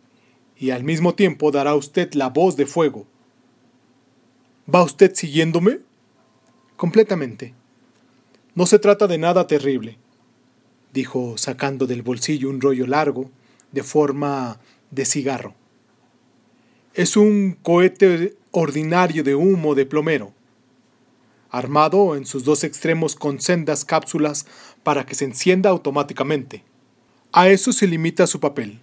[0.56, 3.08] y al mismo tiempo dará usted la voz de fuego.
[4.71, 5.80] ¿Va usted siguiéndome?
[6.76, 7.56] Completamente.
[8.54, 9.97] No se trata de nada terrible,
[10.93, 13.32] dijo sacando del bolsillo un rollo largo,
[13.71, 14.60] de forma
[14.91, 15.56] de cigarro.
[16.93, 20.32] Es un cohete ordinario de humo de plomero,
[21.49, 24.45] armado en sus dos extremos con sendas cápsulas
[24.84, 26.63] para que se encienda automáticamente.
[27.32, 28.80] A eso se limita su papel.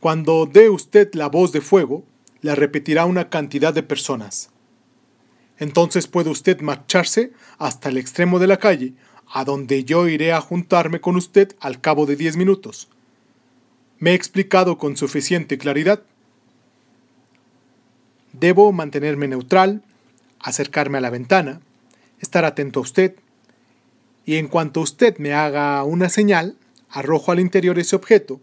[0.00, 2.04] Cuando dé usted la voz de fuego,
[2.40, 4.50] la repetirá una cantidad de personas.
[5.58, 8.94] Entonces puede usted marcharse hasta el extremo de la calle,
[9.32, 12.88] a donde yo iré a juntarme con usted al cabo de diez minutos.
[13.98, 16.02] ¿Me he explicado con suficiente claridad?
[18.32, 19.82] Debo mantenerme neutral,
[20.40, 21.60] acercarme a la ventana,
[22.20, 23.14] estar atento a usted,
[24.24, 26.56] y en cuanto usted me haga una señal,
[26.88, 28.40] arrojo al interior ese objeto,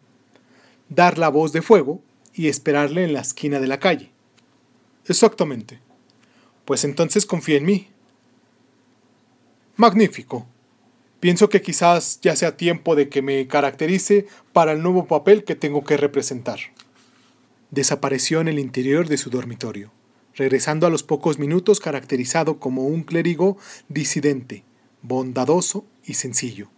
[0.89, 2.01] dar la voz de fuego
[2.33, 4.11] y esperarle en la esquina de la calle.
[5.07, 5.79] Exactamente.
[6.65, 7.87] Pues entonces confía en mí.
[9.75, 10.45] Magnífico.
[11.19, 15.55] Pienso que quizás ya sea tiempo de que me caracterice para el nuevo papel que
[15.55, 16.59] tengo que representar.
[17.71, 19.91] Desapareció en el interior de su dormitorio,
[20.35, 23.57] regresando a los pocos minutos caracterizado como un clérigo
[23.89, 24.63] disidente,
[25.01, 26.69] bondadoso y sencillo.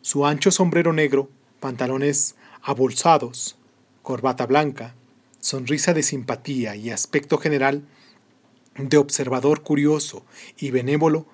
[0.00, 3.56] Su ancho sombrero negro, pantalones abolsados,
[4.02, 4.94] corbata blanca,
[5.40, 7.84] sonrisa de simpatía y aspecto general
[8.76, 10.24] de observador curioso
[10.58, 11.26] y benévolo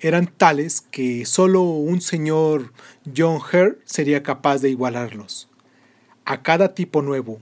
[0.00, 2.72] eran tales que solo un señor
[3.16, 5.48] John Hare sería capaz de igualarlos.
[6.24, 7.40] A cada tipo nuevo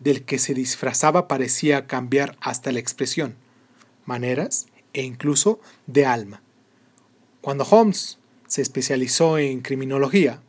[0.00, 3.36] del que se disfrazaba parecía cambiar hasta la expresión,
[4.06, 6.42] maneras e incluso de alma.
[7.40, 10.42] Cuando Holmes se especializó en criminología,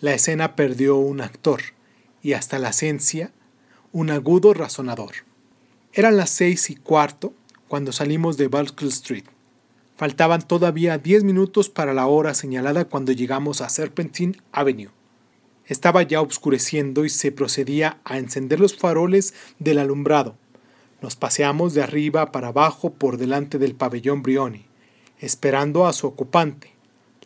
[0.00, 1.60] la escena perdió un actor
[2.22, 3.30] y hasta la esencia
[3.92, 5.12] un agudo razonador.
[5.92, 7.34] Eran las seis y cuarto
[7.68, 9.26] cuando salimos de Balkle Street.
[9.96, 14.90] Faltaban todavía diez minutos para la hora señalada cuando llegamos a Serpentine Avenue.
[15.66, 20.36] Estaba ya oscureciendo y se procedía a encender los faroles del alumbrado.
[21.00, 24.67] Nos paseamos de arriba para abajo por delante del pabellón Brioni,
[25.20, 26.72] esperando a su ocupante.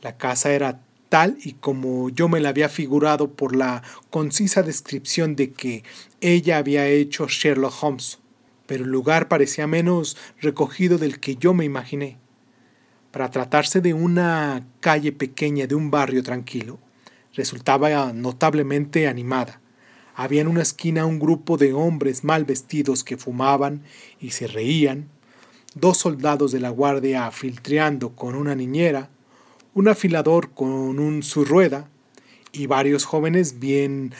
[0.00, 5.36] La casa era tal y como yo me la había figurado por la concisa descripción
[5.36, 5.84] de que
[6.20, 8.18] ella había hecho Sherlock Holmes,
[8.66, 12.16] pero el lugar parecía menos recogido del que yo me imaginé.
[13.10, 16.78] Para tratarse de una calle pequeña de un barrio tranquilo,
[17.34, 19.60] resultaba notablemente animada.
[20.14, 23.82] Había en una esquina un grupo de hombres mal vestidos que fumaban
[24.18, 25.08] y se reían,
[25.74, 29.10] dos soldados de la guardia filtreando con una niñera,
[29.74, 31.88] un afilador con un rueda
[32.52, 34.12] y varios jóvenes bien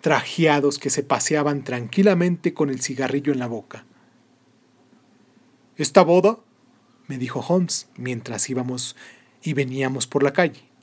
[0.00, 3.84] trajeados que se paseaban tranquilamente con el cigarrillo en la boca.
[5.76, 6.38] ¿Esta boda?
[7.06, 8.96] me dijo Holmes mientras íbamos
[9.42, 10.74] y veníamos por la calle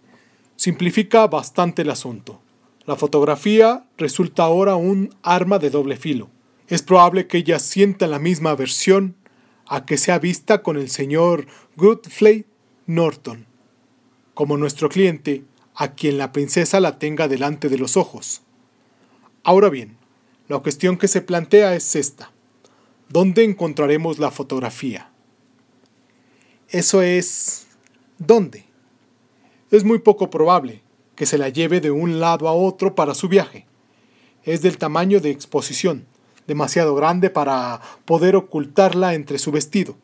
[0.62, 2.40] simplifica bastante el asunto.
[2.86, 6.30] La fotografía resulta ahora un arma de doble filo.
[6.68, 9.16] Es probable que ella sienta la misma aversión
[9.72, 12.46] a que sea vista con el señor Godfrey
[12.88, 13.46] Norton,
[14.34, 18.42] como nuestro cliente, a quien la princesa la tenga delante de los ojos.
[19.44, 19.96] Ahora bien,
[20.50, 22.34] la cuestión que se plantea es esta.
[23.08, 25.10] ¿Dónde encontraremos la fotografía?
[26.68, 27.68] Eso es...
[28.18, 28.66] ¿Dónde?
[29.72, 30.82] es muy poco probable
[31.16, 33.66] que se la lleve de un lado a otro para su viaje.
[34.44, 36.08] Es del tamaño de exposición,
[36.52, 39.96] demasiado grande para poder ocultarla entre su vestido.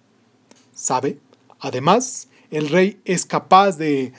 [0.73, 1.17] ¿Sabe?
[1.59, 4.13] Además, el rey es capaz de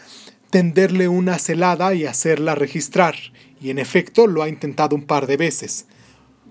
[0.50, 3.14] tenderle una celada y hacerla registrar,
[3.62, 5.86] y en efecto lo ha intentado un par de veces.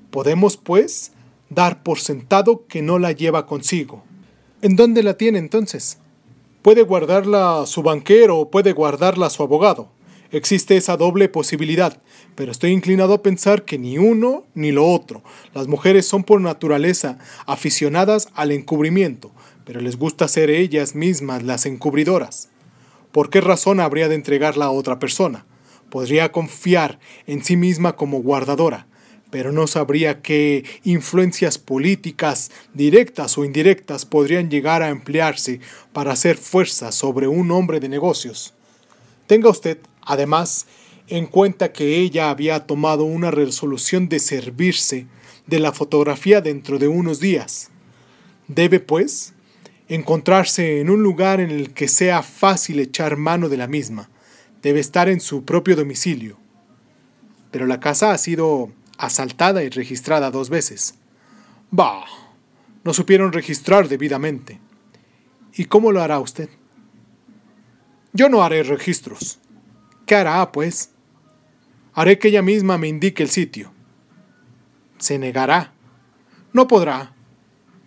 [0.10, 1.12] Podemos, pues,
[1.52, 4.04] dar por sentado que no la lleva consigo.
[4.64, 6.00] ¿En dónde la tiene entonces?
[6.64, 9.90] Puede guardarla su banquero o puede guardarla su abogado.
[10.32, 12.02] Existe esa doble posibilidad,
[12.36, 15.24] pero estoy inclinado a pensar que ni uno ni lo otro.
[15.54, 19.32] Las mujeres son por naturaleza aficionadas al encubrimiento,
[19.64, 22.50] pero les gusta ser ellas mismas las encubridoras.
[23.12, 25.46] ¿Por qué razón habría de entregarla a otra persona?
[25.90, 28.88] Podría confiar en sí misma como guardadora,
[29.30, 35.60] pero no sabría qué influencias políticas, directas o indirectas, podrían llegar a emplearse
[35.94, 38.54] para hacer fuerza sobre un hombre de negocios.
[39.26, 39.78] Tenga usted,
[40.08, 40.66] además,
[41.08, 45.06] en cuenta que ella había tomado una resolución de servirse
[45.46, 47.70] de la fotografía dentro de unos días.
[48.48, 49.34] Debe, pues,
[49.88, 54.10] encontrarse en un lugar en el que sea fácil echar mano de la misma.
[54.62, 56.38] Debe estar en su propio domicilio.
[57.52, 60.96] Pero la casa ha sido asaltada y registrada dos veces.
[61.72, 62.06] Bah,
[62.84, 64.60] no supieron registrar debidamente.
[65.56, 66.50] ¿Y cómo lo hará usted?
[68.14, 69.40] Yo no haré registros.
[70.08, 70.92] ¿Qué hará, pues?
[71.94, 73.74] Haré que ella misma me indique el sitio.
[74.98, 75.74] Se negará.
[76.54, 77.14] No podrá.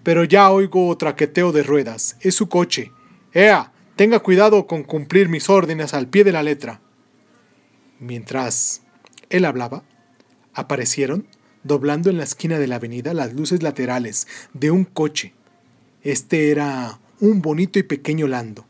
[0.02, 2.18] Pero ya oigo traqueteo de ruedas.
[2.20, 2.92] Es su coche.
[3.32, 6.82] Ea, tenga cuidado con cumplir mis órdenes al pie de la letra.
[7.98, 8.82] Mientras
[9.30, 9.82] él hablaba,
[10.52, 11.26] aparecieron,
[11.62, 15.32] doblando en la esquina de la avenida, las luces laterales de un coche.
[16.02, 18.66] Este era un bonito y pequeño Lando,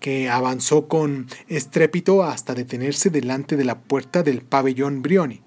[0.00, 5.42] que avanzó con estrépito hasta detenerse delante de la puerta del pabellón Brioni.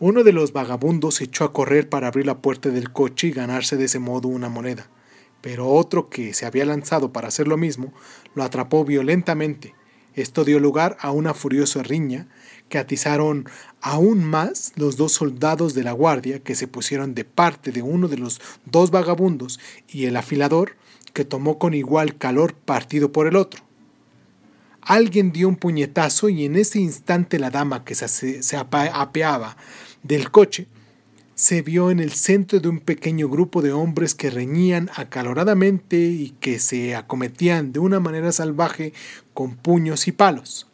[0.00, 3.76] Uno de los vagabundos echó a correr para abrir la puerta del coche y ganarse
[3.76, 4.88] de ese modo una moneda,
[5.42, 7.92] pero otro que se había lanzado para hacer lo mismo
[8.34, 9.74] lo atrapó violentamente.
[10.14, 12.28] Esto dio lugar a una furiosa riña
[12.68, 13.48] que atizaron
[13.80, 18.08] aún más los dos soldados de la guardia que se pusieron de parte de uno
[18.08, 20.76] de los dos vagabundos y el afilador
[21.12, 23.62] que tomó con igual calor partido por el otro.
[24.82, 29.56] Alguien dio un puñetazo y en ese instante la dama que se, se apeaba
[30.02, 30.66] del coche
[31.40, 36.34] se vio en el centro de un pequeño grupo de hombres que reñían acaloradamente y
[36.38, 38.92] que se acometían de una manera salvaje
[39.32, 40.66] con puños y palos.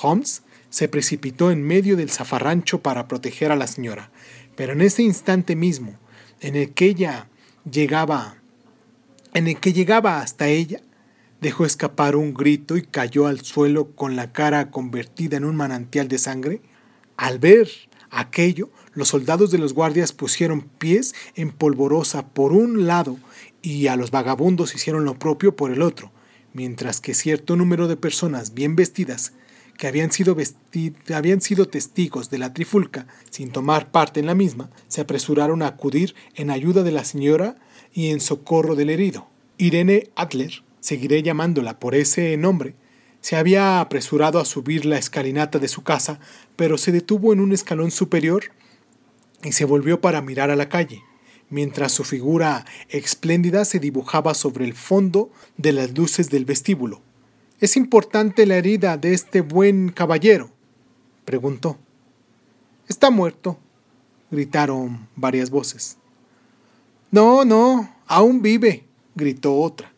[0.00, 4.12] Holmes se precipitó en medio del zafarrancho para proteger a la señora,
[4.54, 5.98] pero en ese instante mismo,
[6.40, 7.26] en el que ella
[7.68, 8.36] llegaba,
[9.34, 10.80] en el que llegaba hasta ella,
[11.40, 16.08] dejó escapar un grito y cayó al suelo con la cara convertida en un manantial
[16.08, 16.62] de sangre.
[17.16, 17.68] Al ver
[18.10, 23.18] aquello, los soldados de los guardias pusieron pies en polvorosa por un lado
[23.62, 26.10] y a los vagabundos hicieron lo propio por el otro,
[26.52, 29.32] mientras que cierto número de personas bien vestidas
[29.76, 30.36] que habían sido,
[31.14, 35.66] habían sido testigos de la trifulca sin tomar parte en la misma, se apresuraron a
[35.66, 37.56] acudir en ayuda de la señora
[37.96, 39.26] y en socorro del herido.
[39.56, 42.74] Irene Adler, seguiré llamándola por ese nombre,
[43.22, 46.20] se había apresurado a subir la escalinata de su casa,
[46.56, 48.52] pero se detuvo en un escalón superior
[49.42, 51.02] y se volvió para mirar a la calle,
[51.48, 57.00] mientras su figura espléndida se dibujaba sobre el fondo de las luces del vestíbulo.
[57.60, 60.50] ¿Es importante la herida de este buen caballero?
[61.24, 61.78] preguntó.
[62.88, 63.58] Está muerto,
[64.30, 65.96] gritaron varias voces.
[67.10, 68.84] No, no, aún vive,
[69.14, 69.92] gritó otra.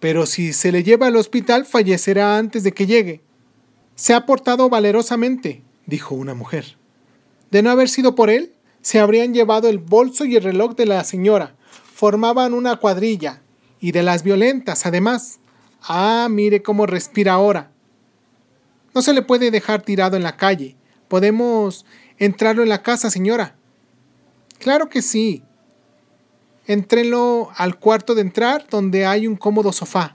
[0.00, 3.20] Pero si se le lleva al hospital fallecerá antes de que llegue.
[3.94, 6.76] Se ha portado valerosamente, dijo una mujer.
[7.50, 10.86] De no haber sido por él, se habrían llevado el bolso y el reloj de
[10.86, 11.54] la señora.
[11.94, 13.42] Formaban una cuadrilla,
[13.80, 15.40] y de las violentas, además.
[15.82, 17.70] Ah, mire cómo respira ahora.
[18.94, 20.76] No se le puede dejar tirado en la calle.
[21.08, 21.86] ¿Podemos
[22.18, 23.56] entrarlo en la casa, señora?
[24.58, 25.42] Claro que sí.
[26.70, 30.14] Entrélo al cuarto de entrar donde hay un cómodo sofá.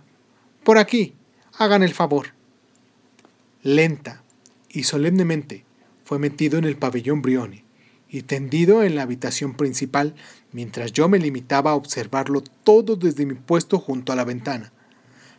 [0.63, 1.13] Por aquí.
[1.57, 2.27] Hagan el favor.
[3.61, 4.23] Lenta
[4.69, 5.65] y solemnemente
[6.05, 7.65] fue metido en el pabellón Brioni
[8.07, 10.15] y tendido en la habitación principal
[10.53, 14.71] mientras yo me limitaba a observarlo todo desde mi puesto junto a la ventana.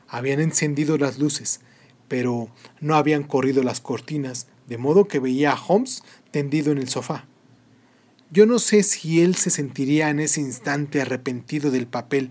[0.09, 1.61] Habían encendido las luces,
[2.09, 2.51] pero
[2.83, 7.25] no habían corrido las cortinas, de modo que veía a Holmes tendido en el sofá.
[8.31, 12.31] Yo no sé si él se sentiría en ese instante arrepentido del papel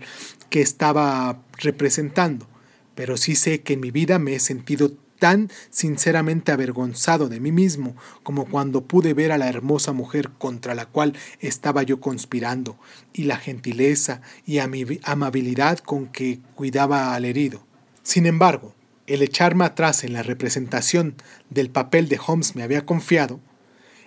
[0.50, 2.46] que estaba representando,
[2.94, 7.50] pero sí sé que en mi vida me he sentido tan sinceramente avergonzado de mí
[7.50, 12.78] mismo como cuando pude ver a la hermosa mujer contra la cual estaba yo conspirando,
[13.14, 17.64] y la gentileza y amabilidad con que cuidaba al herido.
[18.02, 18.74] Sin embargo,
[19.06, 21.14] el echarme atrás en la representación
[21.48, 23.40] del papel de Holmes me había confiado,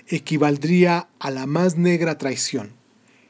[0.09, 2.73] equivaldría a la más negra traición.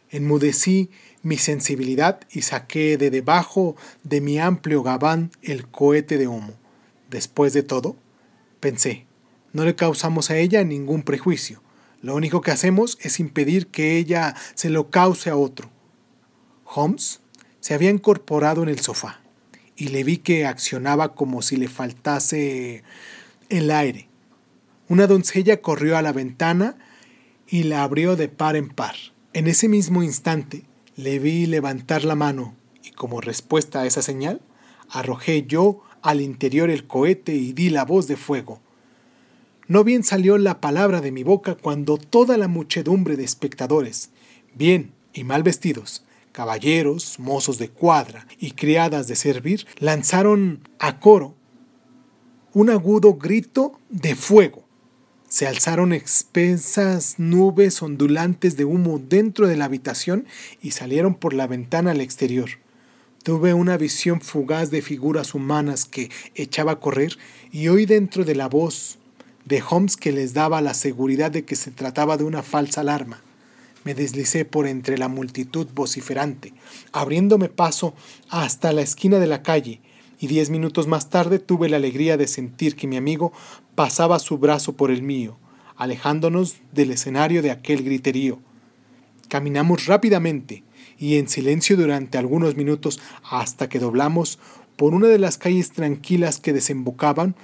[0.10, 0.90] Enmudecí
[1.22, 6.54] mi sensibilidad y saqué de debajo de mi amplio gabán el cohete de humo.
[7.10, 7.96] Después de todo,
[8.60, 9.06] pensé,
[9.54, 11.62] no le causamos a ella ningún prejuicio.
[12.02, 15.70] Lo único que hacemos es impedir que ella se lo cause a otro.
[16.64, 17.20] Holmes
[17.60, 19.22] se había incorporado en el sofá
[19.76, 22.84] y le vi que accionaba como si le faltase
[23.50, 24.09] el aire.
[24.90, 26.76] Una doncella corrió a la ventana
[27.48, 28.96] y la abrió de par en par.
[29.34, 30.64] En ese mismo instante
[30.96, 34.42] le vi levantar la mano y como respuesta a esa señal,
[34.90, 38.62] arrojé yo al interior el cohete y di la voz de fuego.
[39.68, 44.10] No bien salió la palabra de mi boca cuando toda la muchedumbre de espectadores,
[44.56, 51.36] bien y mal vestidos, caballeros, mozos de cuadra y criadas de servir, lanzaron a coro
[52.54, 54.69] un agudo grito de fuego.
[55.30, 60.26] Se alzaron espesas nubes ondulantes de humo dentro de la habitación
[60.60, 62.50] y salieron por la ventana al exterior.
[63.22, 67.16] Tuve una visión fugaz de figuras humanas que echaba a correr
[67.52, 68.98] y oí dentro de la voz
[69.46, 73.22] de Holmes que les daba la seguridad de que se trataba de una falsa alarma.
[73.84, 76.54] Me deslicé por entre la multitud vociferante,
[76.92, 77.94] abriéndome paso
[78.30, 79.80] hasta la esquina de la calle,
[80.20, 83.32] y diez minutos más tarde tuve la alegría de sentir que mi amigo
[83.76, 85.38] pasaba su brazo por el mío,
[85.78, 88.40] alejándonos del escenario de aquel griterío.
[89.30, 90.64] Caminamos rápidamente,
[91.00, 94.38] y en silencio durante algunos minutos hasta que doblamos
[94.76, 97.36] por una de las calles tranquilas que desembocaban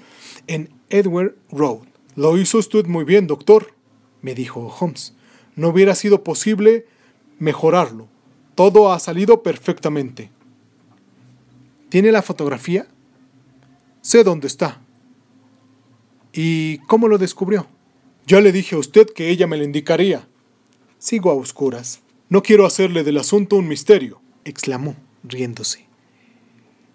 [0.47, 1.88] en Edward Road.
[2.15, 3.73] Lo hizo usted muy bien, doctor,
[4.21, 5.13] me dijo Holmes.
[5.55, 6.86] No hubiera sido posible
[7.39, 8.07] mejorarlo.
[8.55, 10.30] Todo ha salido perfectamente.
[11.89, 12.88] ¿Tiene la fotografía?
[14.01, 14.81] Sé dónde está.
[16.33, 17.67] ¿Y cómo lo descubrió?
[18.27, 20.27] Ya le dije a usted que ella me lo indicaría.
[20.97, 22.01] Sigo a oscuras.
[22.27, 25.86] No quiero hacerle del asunto un misterio, exclamó, riéndose.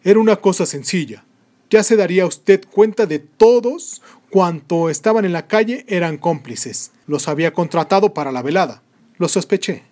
[0.03, 1.24] Era una cosa sencilla.
[1.70, 6.91] Ya se daría usted cuenta de todos cuanto estaban en la calle eran cómplices.
[7.07, 8.82] Los había contratado para la velada.
[9.18, 9.84] Lo sospeché.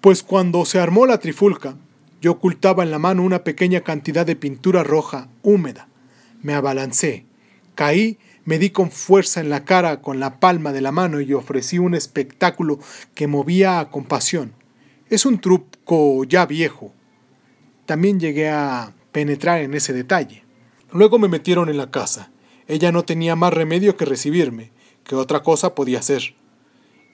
[0.00, 1.76] Pues cuando se armó la trifulca,
[2.24, 5.88] yo ocultaba en la mano una pequeña cantidad de pintura roja húmeda.
[6.40, 7.26] Me abalancé,
[7.74, 11.34] caí, me di con fuerza en la cara con la palma de la mano y
[11.34, 12.78] ofrecí un espectáculo
[13.14, 14.54] que movía a compasión.
[15.10, 16.94] Es un truco ya viejo.
[17.84, 20.44] También llegué a penetrar en ese detalle.
[20.92, 22.30] Luego me metieron en la casa.
[22.68, 24.70] Ella no tenía más remedio que recibirme,
[25.04, 26.34] que otra cosa podía hacer.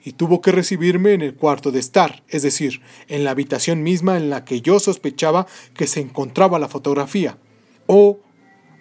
[0.03, 4.17] Y tuvo que recibirme en el cuarto de estar, es decir, en la habitación misma
[4.17, 7.37] en la que yo sospechaba que se encontraba la fotografía.
[7.87, 8.19] O,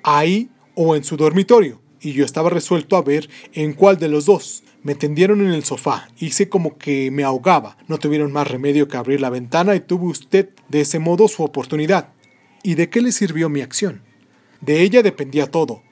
[0.03, 4.25] ahí o en su dormitorio, y yo estaba resuelto a ver en cuál de los
[4.25, 4.63] dos.
[4.83, 8.97] Me tendieron en el sofá, hice como que me ahogaba, no tuvieron más remedio que
[8.97, 12.15] abrir la ventana y tuvo usted de ese modo su oportunidad.
[12.63, 14.03] ¿Y de qué le sirvió mi acción?
[14.63, 15.83] De ella dependía todo.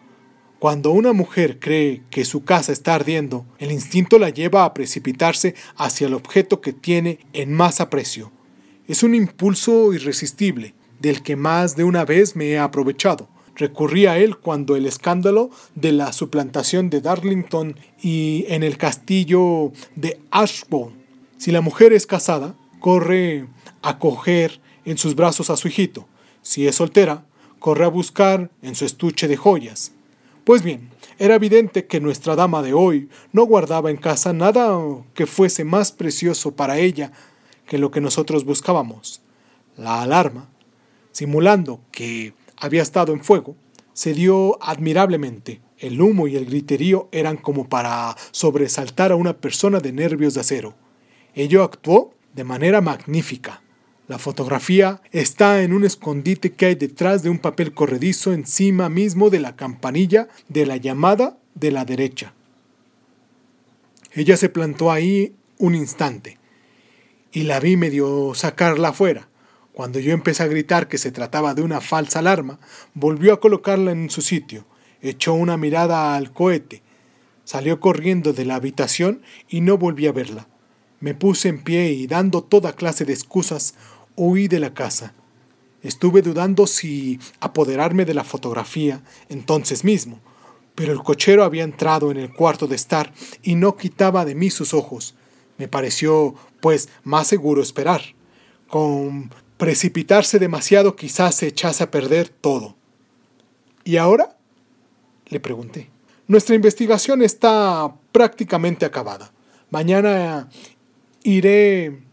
[0.58, 5.54] Cuando una mujer cree que su casa está ardiendo, el instinto la lleva a precipitarse
[5.76, 8.32] hacia el objeto que tiene en más aprecio.
[8.88, 13.28] Es un impulso irresistible, del que más de una vez me he aprovechado.
[13.54, 19.70] Recurrí a él cuando el escándalo de la suplantación de Darlington y en el castillo
[19.94, 20.96] de Ashbourne.
[21.36, 23.46] Si la mujer es casada, corre
[23.82, 26.08] a coger en sus brazos a su hijito.
[26.42, 27.24] Si es soltera,
[27.60, 29.92] corre a buscar en su estuche de joyas.
[30.48, 30.88] Pues bien,
[31.18, 34.80] era evidente que nuestra dama de hoy no guardaba en casa nada
[35.12, 37.12] que fuese más precioso para ella
[37.66, 39.20] que lo que nosotros buscábamos.
[39.76, 40.48] La alarma,
[41.12, 43.56] simulando que había estado en fuego,
[43.92, 45.60] se dio admirablemente.
[45.76, 50.40] El humo y el griterío eran como para sobresaltar a una persona de nervios de
[50.40, 50.72] acero.
[51.34, 53.60] Ello actuó de manera magnífica.
[54.08, 59.28] La fotografía está en un escondite que hay detrás de un papel corredizo encima mismo
[59.28, 62.32] de la campanilla de la llamada de la derecha.
[64.12, 66.38] Ella se plantó ahí un instante
[67.32, 69.28] y la vi medio sacarla afuera.
[69.74, 72.58] Cuando yo empecé a gritar que se trataba de una falsa alarma,
[72.94, 74.64] volvió a colocarla en su sitio,
[75.02, 76.82] echó una mirada al cohete,
[77.44, 80.48] salió corriendo de la habitación y no volví a verla.
[81.00, 83.74] Me puse en pie y dando toda clase de excusas,
[84.18, 85.14] huí de la casa.
[85.82, 90.20] Estuve dudando si apoderarme de la fotografía entonces mismo,
[90.74, 93.12] pero el cochero había entrado en el cuarto de estar
[93.42, 95.14] y no quitaba de mí sus ojos.
[95.56, 98.02] Me pareció, pues, más seguro esperar.
[98.68, 102.76] Con Precipitarse demasiado quizás se echase a perder todo.
[103.82, 104.36] ¿Y ahora?
[105.26, 105.90] Le pregunté.
[106.28, 109.32] Nuestra investigación está prácticamente acabada.
[109.70, 110.48] Mañana
[111.24, 112.04] iré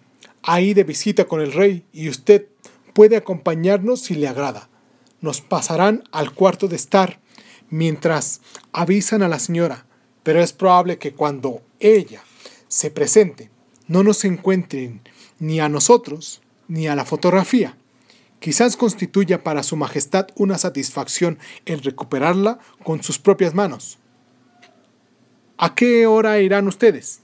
[0.45, 2.47] ahí de visita con el rey y usted
[2.93, 4.69] puede acompañarnos si le agrada.
[5.19, 7.19] Nos pasarán al cuarto de estar
[7.69, 8.41] mientras
[8.71, 9.85] avisan a la señora,
[10.23, 12.23] pero es probable que cuando ella
[12.67, 13.49] se presente
[13.87, 15.01] no nos encuentren
[15.39, 17.75] ni a nosotros ni a la fotografía.
[18.39, 23.97] Quizás constituya para Su Majestad una satisfacción el recuperarla con sus propias manos.
[25.57, 27.21] ¿A qué hora irán ustedes?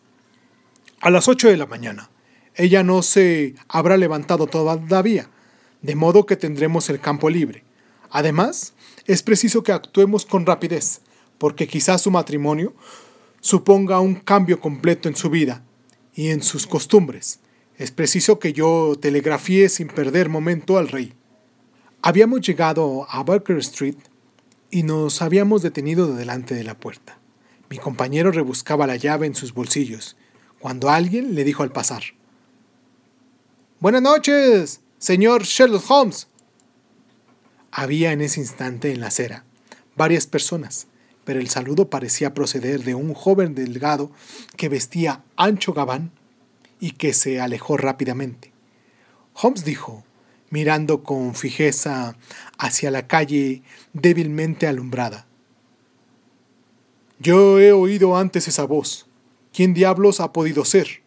[1.01, 2.09] A las ocho de la mañana.
[2.55, 5.29] Ella no se habrá levantado todavía,
[5.81, 7.63] de modo que tendremos el campo libre.
[8.09, 8.73] Además,
[9.05, 11.01] es preciso que actuemos con rapidez,
[11.37, 12.73] porque quizás su matrimonio
[13.39, 15.63] suponga un cambio completo en su vida
[16.13, 17.39] y en sus costumbres.
[17.77, 21.13] Es preciso que yo telegrafié sin perder momento al rey.
[22.01, 23.95] Habíamos llegado a Barker Street
[24.69, 27.17] y nos habíamos detenido delante de la puerta.
[27.69, 30.17] Mi compañero rebuscaba la llave en sus bolsillos,
[30.59, 32.03] cuando alguien le dijo al pasar.
[33.81, 36.27] Buenas noches, señor Sherlock Holmes.
[37.71, 39.43] Había en ese instante en la acera
[39.95, 40.85] varias personas,
[41.23, 44.11] pero el saludo parecía proceder de un joven delgado
[44.55, 46.11] que vestía ancho gabán
[46.79, 48.53] y que se alejó rápidamente.
[49.33, 50.03] Holmes dijo,
[50.51, 52.15] mirando con fijeza
[52.59, 53.63] hacia la calle
[53.93, 55.25] débilmente alumbrada.
[57.17, 59.07] Yo he oído antes esa voz.
[59.51, 61.00] ¿Quién diablos ha podido ser?